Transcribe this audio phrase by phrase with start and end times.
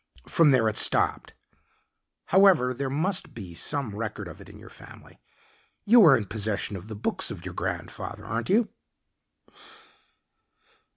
[0.27, 1.35] From there it stopped.
[2.29, 5.21] However, there must be some record of it in your family.
[5.85, 8.69] You are in possession of the books of your grandfather, aren't you?"